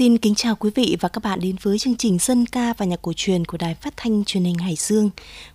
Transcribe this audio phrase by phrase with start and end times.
[0.00, 2.86] Xin kính chào quý vị và các bạn đến với chương trình dân ca và
[2.86, 5.10] nhạc cổ truyền của Đài Phát thanh Truyền hình Hải Dương.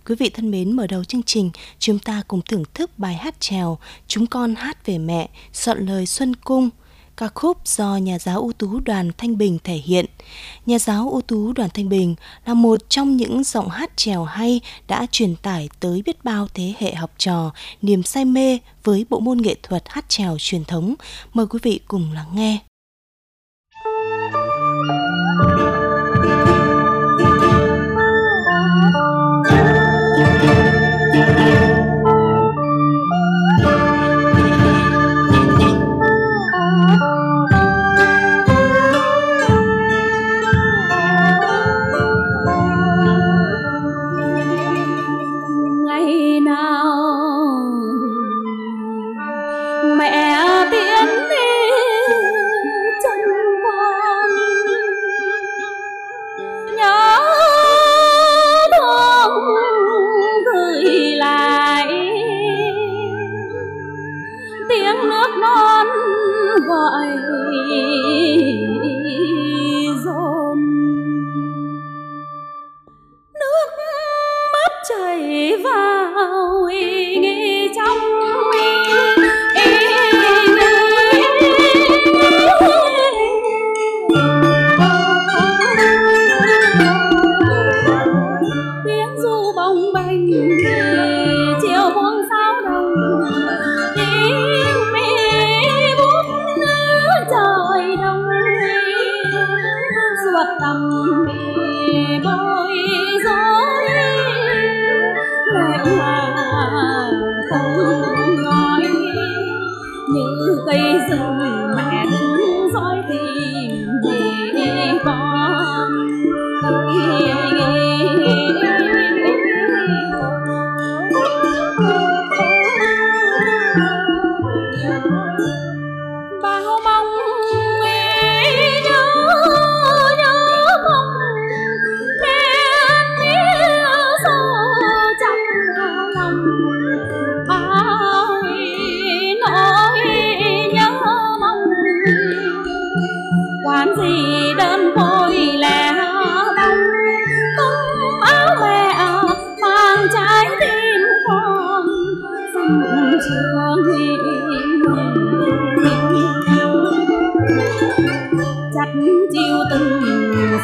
[0.06, 3.40] Quý vị thân mến, mở đầu chương trình, chúng ta cùng thưởng thức bài hát
[3.40, 3.78] trèo
[4.08, 6.70] Chúng con hát về mẹ, soạn lời Xuân Cung,
[7.16, 10.06] ca khúc do nhà giáo ưu tú Đoàn Thanh Bình thể hiện.
[10.66, 12.14] Nhà giáo ưu tú Đoàn Thanh Bình
[12.46, 16.74] là một trong những giọng hát trèo hay đã truyền tải tới biết bao thế
[16.78, 17.52] hệ học trò
[17.82, 20.94] niềm say mê với bộ môn nghệ thuật hát trèo truyền thống.
[21.32, 22.58] Mời quý vị cùng lắng nghe.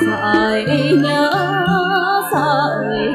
[0.00, 1.30] Phải nhớ
[2.32, 3.12] sợi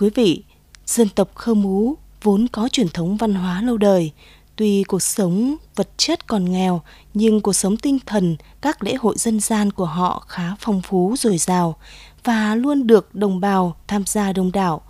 [0.00, 0.42] quý vị,
[0.86, 4.12] dân tộc Khơ Mú vốn có truyền thống văn hóa lâu đời.
[4.56, 6.82] Tuy cuộc sống vật chất còn nghèo,
[7.14, 11.14] nhưng cuộc sống tinh thần, các lễ hội dân gian của họ khá phong phú
[11.18, 11.76] dồi dào
[12.24, 14.82] và luôn được đồng bào tham gia đông đảo.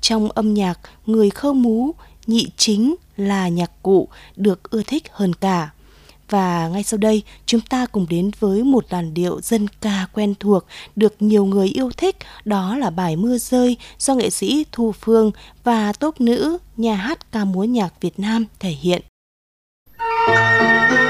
[0.00, 1.94] Trong âm nhạc, người khơ mú,
[2.26, 5.70] nhị chính là nhạc cụ được ưa thích hơn cả.
[6.30, 10.34] Và ngay sau đây, chúng ta cùng đến với một làn điệu dân ca quen
[10.40, 10.64] thuộc
[10.96, 15.30] được nhiều người yêu thích, đó là bài Mưa rơi do nghệ sĩ Thu Phương
[15.64, 19.02] và tốp nữ nhà hát ca múa nhạc Việt Nam thể hiện.
[20.28, 21.07] Thank you.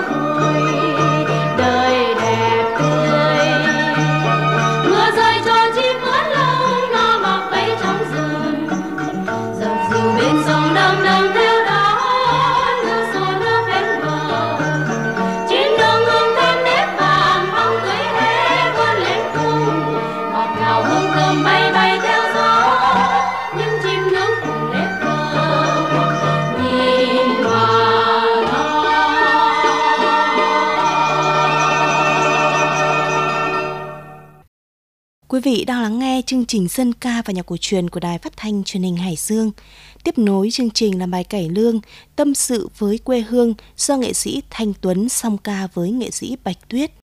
[0.00, 0.47] Oh.
[35.38, 38.18] Quý vị đang lắng nghe chương trình dân ca và nhạc cổ truyền của Đài
[38.18, 39.50] Phát thanh Truyền hình Hải Dương.
[40.04, 41.80] Tiếp nối chương trình là bài cải lương,
[42.16, 46.36] Tâm sự với quê hương do nghệ sĩ Thanh Tuấn song ca với nghệ sĩ
[46.44, 46.97] Bạch Tuyết.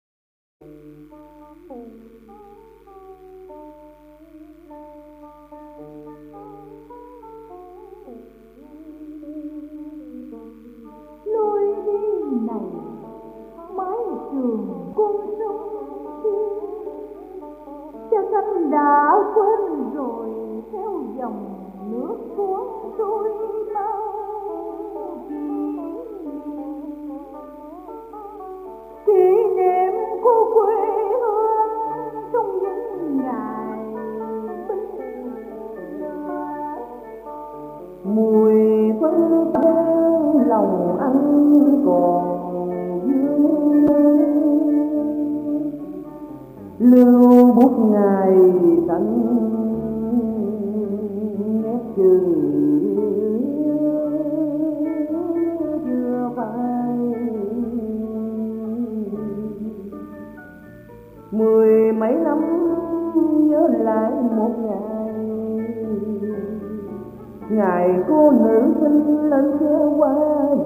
[67.56, 70.14] Ngày cô nữ sinh lên xe qua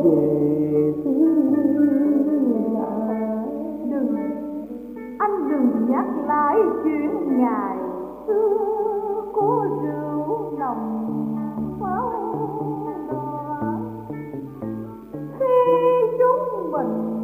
[0.04, 1.26] về xứ
[5.88, 7.76] nhắc lại chuyện ngày
[8.26, 11.06] xưa có rượu nồng
[11.80, 12.12] pháo
[15.38, 15.54] khi
[16.18, 17.22] chúng mình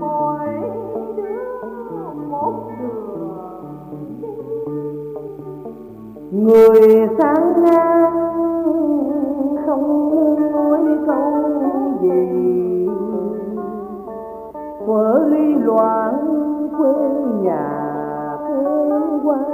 [0.00, 0.48] mỗi
[1.16, 1.68] đứa
[2.28, 3.34] một đường
[6.30, 8.23] người sáng ngang
[12.08, 12.86] gì
[14.86, 16.14] vỡ ly loạn
[16.78, 16.92] quê
[17.42, 17.66] nhà
[18.48, 19.53] quê quan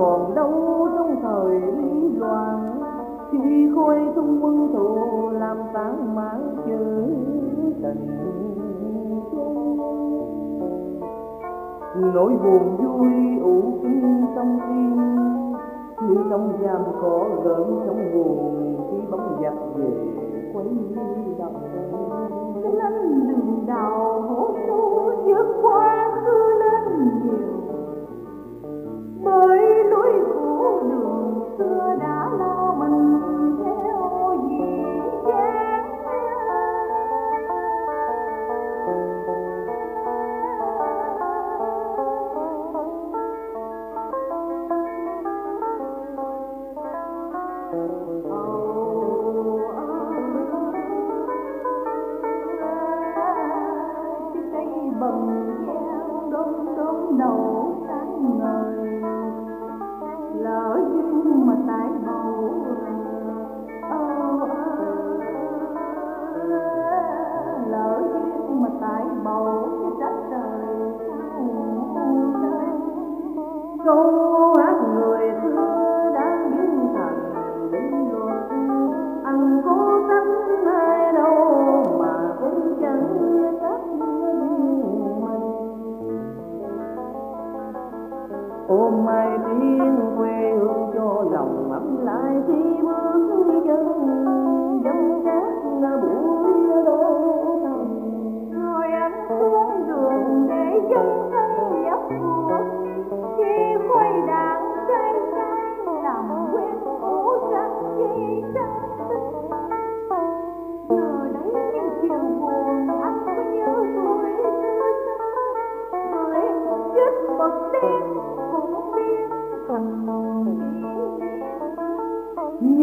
[0.00, 2.80] còn đâu trong thời lý loạn.
[3.32, 7.04] Khi khôi tung quân thù làm tán mãn chữ
[7.82, 8.06] tình
[12.14, 14.96] nỗi buồn vui ủ kinh trong tim,
[16.08, 19.90] như trong giam cỏ gỡ trong buồn khi bóng giặc về
[20.54, 20.66] quấy
[21.38, 22.39] đồng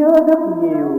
[0.07, 0.96] chứa rất nhiều.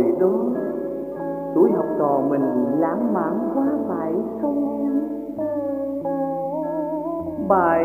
[0.00, 0.60] hồi đó
[1.54, 2.42] tuổi học trò mình
[2.78, 5.02] lãng mạn quá phải không em
[7.48, 7.84] bài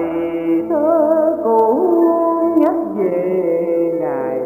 [0.70, 1.88] thơ cũ
[2.58, 4.42] nhắc về ngày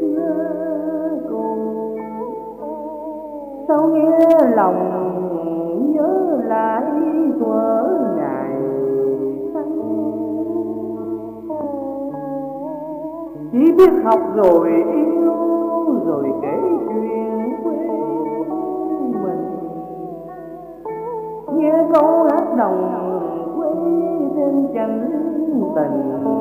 [0.00, 1.18] xưa
[3.68, 4.76] sao nghe lòng
[5.94, 6.84] nhớ lại
[7.40, 7.82] thuở
[8.16, 8.52] ngày
[9.54, 9.80] xanh
[13.52, 15.39] chỉ biết học rồi yêu
[21.92, 22.90] câu hát đồng
[23.56, 23.68] quê
[24.36, 25.10] trên chánh
[25.74, 26.39] tình.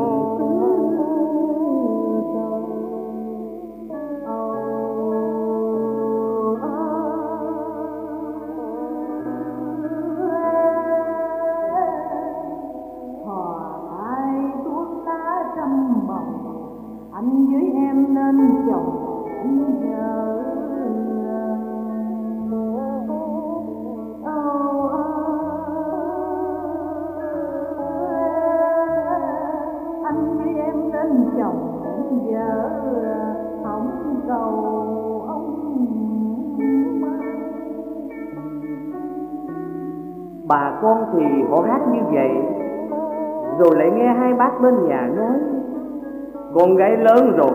[46.59, 47.51] con gái lớn rồi,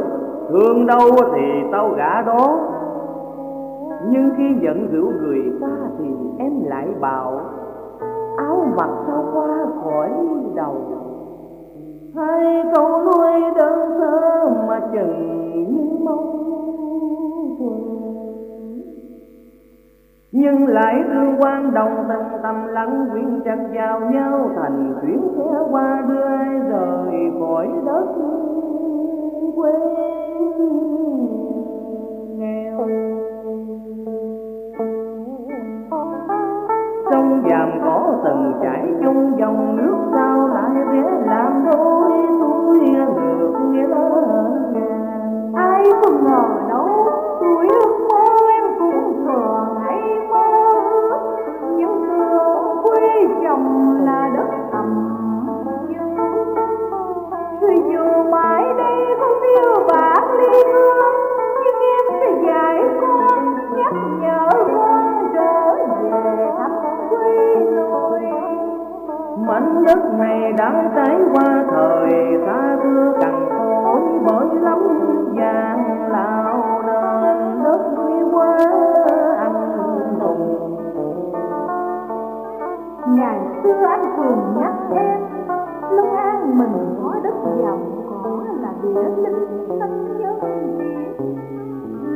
[0.48, 1.42] thương đâu thì
[1.72, 2.58] tao gả đó.
[4.08, 6.04] Nhưng khi giận dữ người ta thì
[6.38, 7.40] em lại bảo,
[8.36, 10.10] áo mặc sao qua khỏi
[10.54, 10.76] đầu.
[12.16, 16.38] Hai câu nuôi đơn sơ mà chừng như mong
[17.58, 17.80] thuần.
[20.32, 25.58] Nhưng lại thương quan đồng tâm tâm lắng quyến chặt vào nhau, thành tuyến kẻ
[25.70, 28.04] qua đưa ai rời khỏi đất
[37.44, 42.78] vàm có từng chảy chung dòng nước sao lại thế làm đôi, tôi
[43.38, 43.86] ngược nghĩa
[44.72, 45.52] ngàn.
[45.54, 46.63] Ai không ngờ
[69.84, 74.78] đất này đã trải qua thời xa xưa cằn cỗi bởi lắm
[75.34, 78.58] vàng lao nên đất quý quá
[79.38, 79.78] anh
[80.18, 80.76] hùng.
[83.08, 85.20] Ngày xưa anh thường nhắc em
[85.90, 87.78] Long An mình có đất giàu
[88.22, 90.40] có là địa linh tâm nhân
[90.78, 91.24] việt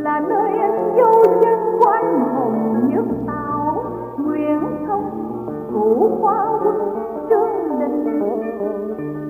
[0.03, 3.85] là nơi anh dấu chân của anh hùng nhất tao
[4.19, 5.11] Nguyễn Thông
[5.73, 6.78] cũ khoa quân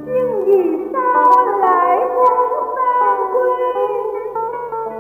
[0.07, 3.85] nhưng vì sao lại muốn sang quê?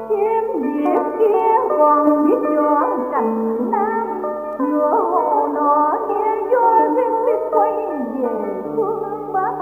[0.08, 4.22] Chém việc kia còn biết chọn cành nam
[4.58, 7.72] Ngựa hồ nọ nghe vô riêng biết quay
[8.14, 8.28] về
[8.76, 9.52] phương Bắc.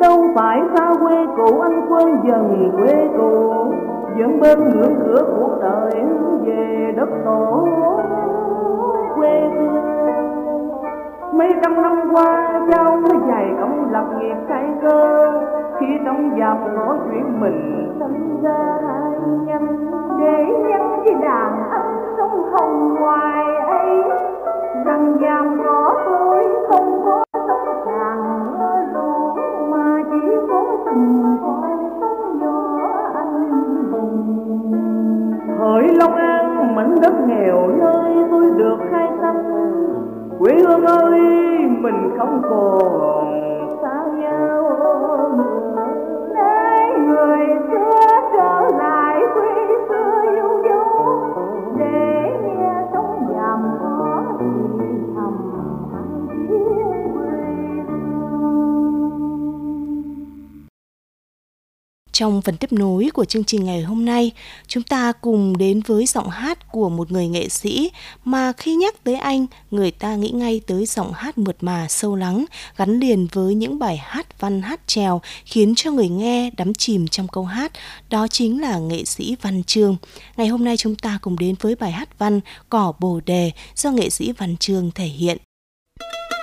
[0.00, 3.72] Đâu phải xa quê cũ anh quên dần quê cũ,
[4.18, 6.04] vẫn bên ngưỡng cửa cuộc đời
[6.44, 7.68] về đất tổ.
[9.16, 9.67] Quê hương
[11.38, 15.32] mấy trăm năm qua cháu dày công lập nghiệp khai cơ.
[15.80, 19.12] Khi trong dạp nói chuyện mình sinh ra hai
[19.46, 24.02] nhân Để nhân với đàn anh sông hồng ngoài ấy.
[24.84, 28.46] Rằng giam có tôi không có sống càng
[28.94, 29.34] ru
[29.70, 32.78] Mà chỉ có từng con sông nhỏ
[33.14, 33.58] anh
[35.58, 39.67] Hỡi Long An, mảnh đất nghèo, nơi tôi được khai sinh
[40.38, 41.20] Quê hương ơi
[41.68, 44.62] mình không còn xa nhau
[45.36, 45.86] nữa.
[46.34, 47.87] Nay người xưa
[62.18, 64.30] Trong phần tiếp nối của chương trình ngày hôm nay,
[64.66, 67.90] chúng ta cùng đến với giọng hát của một người nghệ sĩ
[68.24, 72.16] mà khi nhắc tới anh, người ta nghĩ ngay tới giọng hát mượt mà sâu
[72.16, 72.44] lắng,
[72.76, 77.08] gắn liền với những bài hát văn hát trèo khiến cho người nghe đắm chìm
[77.08, 77.72] trong câu hát,
[78.10, 79.96] đó chính là nghệ sĩ Văn Trương.
[80.36, 83.90] Ngày hôm nay chúng ta cùng đến với bài hát văn Cỏ Bồ Đề do
[83.90, 85.38] nghệ sĩ Văn Trương thể hiện.
[85.98, 86.37] dạo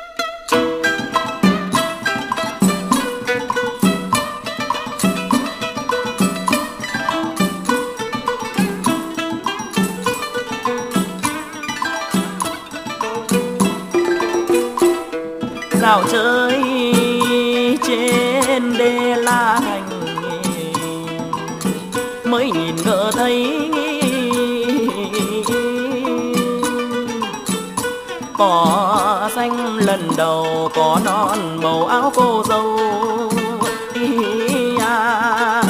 [28.38, 32.80] cỏ xanh lần đầu có non màu áo cô dâu.
[33.93, 35.63] Ý à,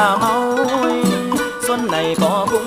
[0.00, 0.56] cà mau
[1.66, 2.59] xuân này có cô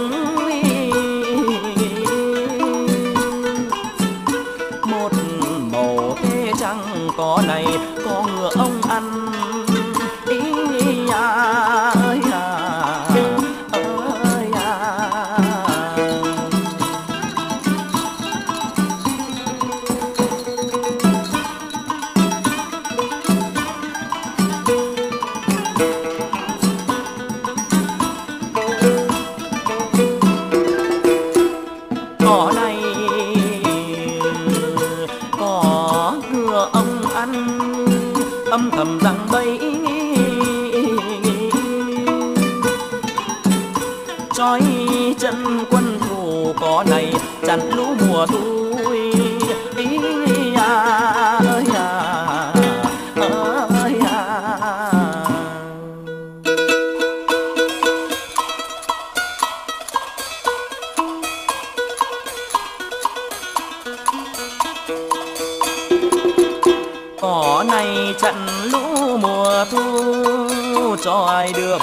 [71.54, 71.78] đưa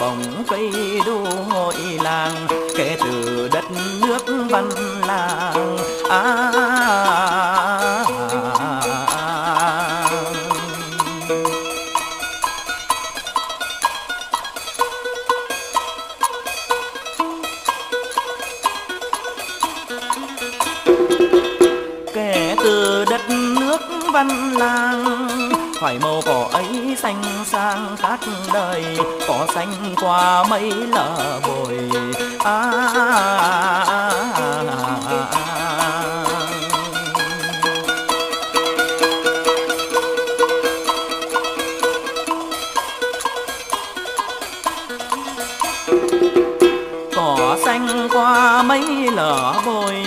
[49.20, 50.04] nở bồi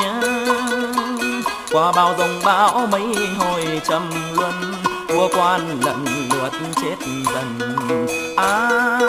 [1.71, 3.03] qua bao dòng bão mấy
[3.37, 4.73] hồi trầm luân,
[5.07, 6.95] vua quan lần lượt chết
[7.33, 7.59] dần.
[8.37, 8.99] À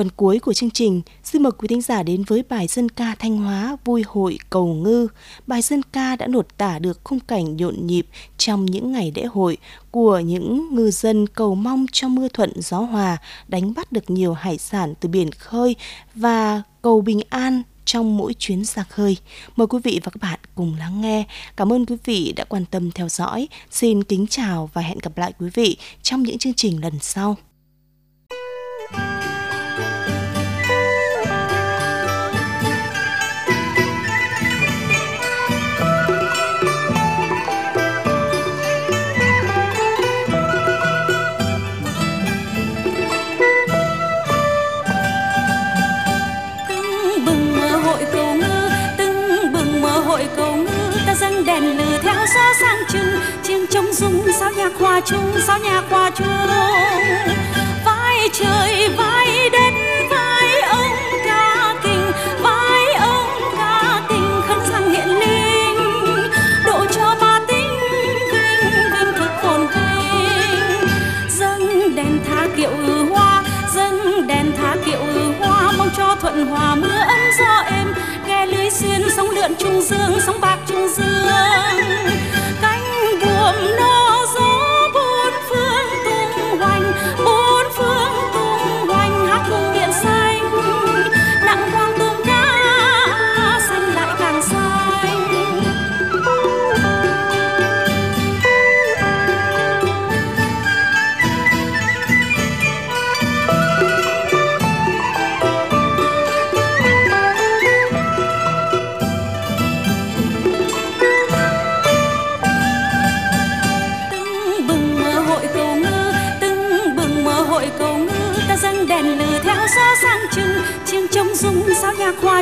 [0.00, 3.14] Phần cuối của chương trình, xin mời quý thính giả đến với bài dân ca
[3.18, 5.08] Thanh Hóa Vui hội cầu ngư.
[5.46, 8.06] Bài dân ca đã nột tả được khung cảnh nhộn nhịp
[8.38, 9.58] trong những ngày lễ hội
[9.90, 13.16] của những ngư dân cầu mong cho mưa thuận gió hòa,
[13.48, 15.76] đánh bắt được nhiều hải sản từ biển khơi
[16.14, 19.16] và cầu bình an trong mỗi chuyến ra khơi.
[19.56, 21.24] Mời quý vị và các bạn cùng lắng nghe.
[21.56, 23.48] Cảm ơn quý vị đã quan tâm theo dõi.
[23.70, 27.36] Xin kính chào và hẹn gặp lại quý vị trong những chương trình lần sau.
[55.00, 56.26] Hòa chung, sao nhạc hòa chung
[57.84, 59.72] vai trời, vai đất
[60.10, 60.92] vai ông
[61.24, 66.30] ca kình, vai ông ca tình khấn sang hiện linh.
[66.66, 67.78] Độ cho ba tính
[68.32, 70.88] vinh vinh thực phồn vinh.
[71.28, 72.70] Dâng đèn tha kiệu
[73.10, 73.42] hoa,
[73.74, 75.04] dâng đèn tha kiệu
[75.40, 77.94] hoa, mong cho thuận hòa mưa ấm gió êm.
[78.26, 81.26] Ghe lưới xuyên sóng lượn trung dương, sóng bạc trung dương.
[82.62, 82.82] Cánh
[83.20, 83.89] buồm nô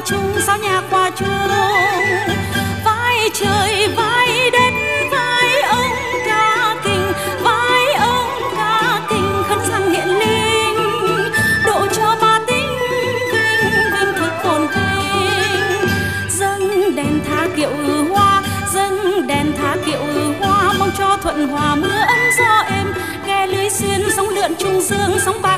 [0.04, 1.28] chung sao nhạc qua chung
[2.84, 4.72] vai trời vai đất
[5.10, 5.92] vai ông
[6.26, 11.32] ca kinh, vai ông ca kinh khấn rằng hiện linh.
[11.66, 12.78] Độ cho ba tính
[13.32, 15.88] vinh vinh thực phồn vinh.
[16.30, 17.70] Dâng đèn tha kiệu
[18.10, 18.42] hoa
[18.74, 20.02] dâng đèn tha kiệu
[20.40, 22.94] hoa mong cho thuận hòa mưa ấm gió êm.
[23.26, 25.57] Ghe lưới xuyên sóng lượn trung dương sóng bạc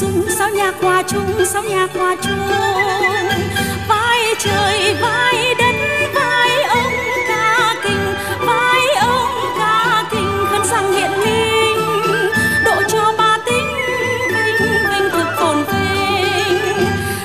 [0.00, 2.48] nhạc hòa chung sao nhạc hòa chung
[3.88, 5.74] vai trời, vai đất,
[6.14, 6.92] vai ông
[7.28, 8.14] ca kinh
[8.46, 12.30] vai ông ca kinh khấn rằng hiện linh
[12.64, 13.66] độ cho ba tính
[14.28, 16.58] vinh vinh thực phồn vinh.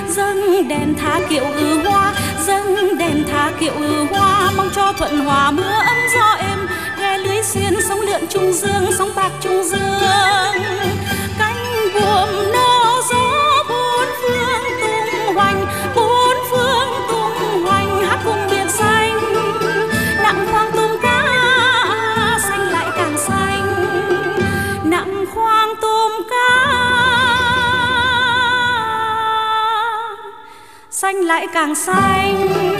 [0.08, 2.14] Dâng đèn thả kiệu ư hoa,
[2.46, 4.50] dâng đèn thả kiệu ư hoa.
[4.56, 6.58] Mong cho thuận hòa mưa ấm gió êm
[7.00, 9.85] ghe lưới xuyên sóng lượn trung dương, sóng bạc trung dương.
[31.16, 32.75] Xanh lại càng xanh.